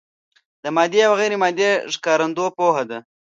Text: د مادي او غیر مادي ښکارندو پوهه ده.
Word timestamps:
د 0.63 0.65
مادي 0.75 0.99
او 1.07 1.13
غیر 1.19 1.33
مادي 1.43 1.69
ښکارندو 1.93 2.45
پوهه 2.57 2.83
ده. 2.89 2.99